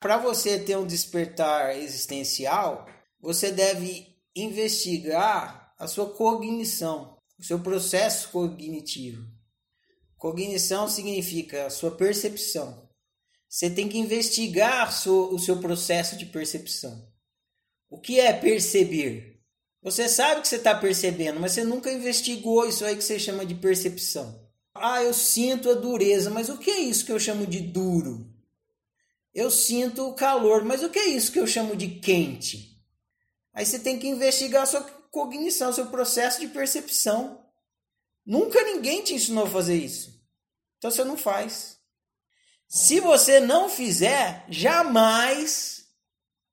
Para 0.00 0.16
você 0.16 0.58
ter 0.58 0.78
um 0.78 0.86
despertar 0.86 1.76
existencial, 1.76 2.88
você 3.20 3.52
deve 3.52 4.16
investigar 4.34 5.74
a 5.78 5.86
sua 5.86 6.08
cognição, 6.08 7.18
o 7.38 7.44
seu 7.44 7.60
processo 7.60 8.30
cognitivo. 8.30 9.22
Cognição 10.16 10.88
significa 10.88 11.66
a 11.66 11.70
sua 11.70 11.90
percepção. 11.90 12.88
Você 13.46 13.68
tem 13.68 13.90
que 13.90 13.98
investigar 13.98 14.88
o 15.06 15.38
seu 15.38 15.60
processo 15.60 16.16
de 16.16 16.24
percepção. 16.24 17.06
O 17.90 18.00
que 18.00 18.18
é 18.18 18.32
perceber? 18.32 19.42
Você 19.82 20.08
sabe 20.08 20.40
que 20.40 20.48
você 20.48 20.56
está 20.56 20.74
percebendo, 20.74 21.40
mas 21.40 21.52
você 21.52 21.64
nunca 21.64 21.92
investigou 21.92 22.66
isso 22.66 22.86
aí 22.86 22.96
que 22.96 23.04
você 23.04 23.18
chama 23.18 23.44
de 23.44 23.54
percepção. 23.54 24.48
Ah, 24.74 25.02
eu 25.02 25.12
sinto 25.12 25.68
a 25.68 25.74
dureza, 25.74 26.30
mas 26.30 26.48
o 26.48 26.56
que 26.56 26.70
é 26.70 26.80
isso 26.80 27.04
que 27.04 27.12
eu 27.12 27.20
chamo 27.20 27.46
de 27.46 27.60
duro? 27.60 28.39
Eu 29.32 29.50
sinto 29.50 30.08
o 30.08 30.14
calor, 30.14 30.64
mas 30.64 30.82
o 30.82 30.90
que 30.90 30.98
é 30.98 31.06
isso 31.06 31.30
que 31.32 31.38
eu 31.38 31.46
chamo 31.46 31.76
de 31.76 32.00
quente? 32.00 32.70
Aí 33.52 33.64
você 33.64 33.78
tem 33.78 33.98
que 33.98 34.08
investigar 34.08 34.62
a 34.62 34.66
sua 34.66 34.82
cognição, 35.10 35.72
seu 35.72 35.86
processo 35.86 36.40
de 36.40 36.48
percepção. 36.48 37.44
Nunca 38.24 38.62
ninguém 38.62 39.02
te 39.02 39.14
ensinou 39.14 39.44
a 39.44 39.50
fazer 39.50 39.76
isso. 39.76 40.20
Então 40.78 40.90
você 40.90 41.04
não 41.04 41.16
faz. 41.16 41.78
Se 42.68 43.00
você 43.00 43.40
não 43.40 43.68
fizer, 43.68 44.44
jamais 44.48 45.88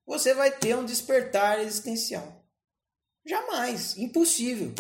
você 0.06 0.34
vai 0.34 0.52
ter 0.52 0.76
um 0.76 0.86
despertar 0.86 1.60
existencial. 1.62 2.46
Jamais. 3.26 3.98
Impossível. 3.98 4.74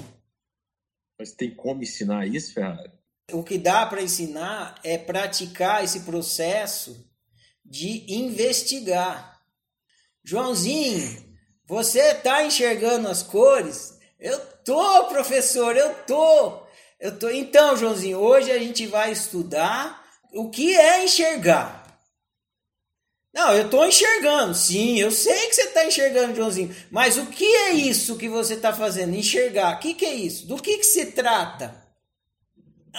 Mas 1.20 1.32
tem 1.32 1.54
como 1.54 1.84
ensinar 1.84 2.28
isso, 2.28 2.54
Ferrari? 2.54 2.92
O 3.32 3.44
que 3.44 3.58
dá 3.58 3.86
para 3.86 4.02
ensinar 4.02 4.80
é 4.84 4.98
praticar 4.98 5.84
esse 5.84 6.02
processo 6.02 7.06
de 7.70 8.06
investigar. 8.14 9.40
Joãozinho, 10.24 11.26
você 11.68 12.00
está 12.00 12.44
enxergando 12.44 13.08
as 13.08 13.22
cores? 13.22 13.98
Eu 14.20 14.40
tô, 14.64 15.06
professor, 15.06 15.76
eu 15.76 15.94
tô. 16.06 16.66
Eu 17.00 17.18
tô. 17.20 17.30
Então, 17.30 17.78
Joãozinho, 17.78 18.18
hoje 18.18 18.52
a 18.52 18.58
gente 18.58 18.88
vai 18.88 19.12
estudar 19.12 20.04
o 20.34 20.50
que 20.50 20.76
é 20.76 21.04
enxergar? 21.04 21.86
Não, 23.34 23.54
eu 23.54 23.66
estou 23.66 23.86
enxergando. 23.86 24.56
Sim, 24.56 25.00
eu 25.00 25.12
sei 25.12 25.48
que 25.48 25.54
você 25.54 25.62
está 25.64 25.86
enxergando, 25.86 26.36
Joãozinho. 26.36 26.76
Mas 26.90 27.18
o 27.18 27.28
que 27.28 27.46
é 27.46 27.72
isso 27.72 28.18
que 28.18 28.28
você 28.28 28.56
está 28.56 28.74
fazendo? 28.74 29.16
Enxergar. 29.16 29.76
O 29.76 29.80
que, 29.80 29.94
que 29.94 30.06
é 30.06 30.14
isso? 30.14 30.48
Do 30.48 30.62
que, 30.62 30.78
que 30.78 30.86
se 30.86 31.08
trata? 31.12 31.87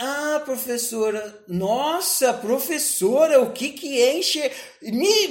Ah, 0.00 0.40
professora. 0.44 1.42
Nossa, 1.48 2.32
professora, 2.32 3.42
o 3.42 3.50
que, 3.50 3.70
que 3.70 4.00
é 4.00 4.16
enxergar? 4.16 4.54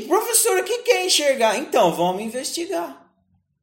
Professora, 0.07 0.61
o 0.61 0.63
que, 0.65 0.79
que 0.79 0.91
é 0.91 1.05
enxergar? 1.05 1.57
Então, 1.57 1.93
vamos 1.93 2.21
investigar. 2.21 3.07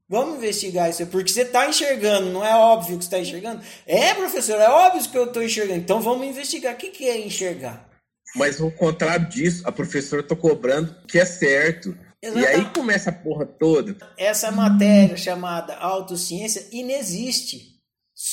Vamos 0.09 0.37
investigar 0.37 0.89
isso, 0.89 1.07
porque 1.07 1.33
você 1.33 1.43
está 1.43 1.69
enxergando, 1.69 2.31
não 2.31 2.45
é 2.45 2.55
óbvio 2.55 2.99
que 2.99 3.05
está 3.05 3.19
enxergando? 3.19 3.63
É, 3.87 4.13
professor, 4.15 4.61
é 4.61 4.69
óbvio 4.69 5.11
que 5.11 5.17
eu 5.17 5.25
estou 5.25 5.43
enxergando. 5.43 5.81
Então 5.81 6.01
vamos 6.01 6.27
investigar. 6.27 6.75
O 6.75 6.77
que, 6.77 6.91
que 6.91 7.09
é 7.09 7.19
enxergar? 7.19 7.89
Mas 8.37 8.61
ao 8.61 8.71
contrário 8.71 9.29
disso, 9.29 9.67
a 9.67 9.73
professora 9.73 10.23
tá 10.23 10.37
cobrando 10.37 10.95
que 11.07 11.19
é 11.19 11.25
certo. 11.25 11.97
Exatamente. 12.23 12.53
E 12.53 12.55
aí 12.55 12.65
começa 12.73 13.11
a 13.11 13.13
porra 13.13 13.47
toda. 13.47 13.97
Essa 14.17 14.51
matéria 14.51 15.17
chamada 15.17 15.75
autociência 15.77 16.67
inexiste. 16.71 17.74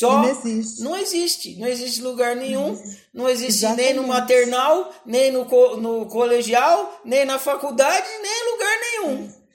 Só 0.01 0.23
inexiste. 0.23 0.81
não 0.81 0.97
existe, 0.97 1.55
não 1.57 1.67
existe 1.67 2.01
lugar 2.01 2.35
nenhum, 2.35 2.81
não 3.13 3.29
existe 3.29 3.65
Exatamente. 3.65 3.85
nem 3.85 3.93
no 3.93 4.07
maternal, 4.07 4.91
nem 5.05 5.31
no, 5.31 5.45
no 5.77 6.07
colegial, 6.07 6.99
nem 7.05 7.23
na 7.23 7.37
faculdade, 7.37 8.07
nem 8.21 8.31
em 8.31 8.51
lugar 8.51 8.79
nenhum. 8.79 9.40